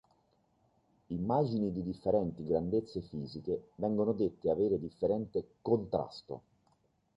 Immagini 1.09 1.71
di 1.71 1.83
differenti 1.83 2.43
grandezze 2.43 3.01
fisiche 3.01 3.67
vengono 3.75 4.13
dette 4.13 4.49
avere 4.49 4.79
differente 4.79 5.45
"contrasto". 5.61 6.41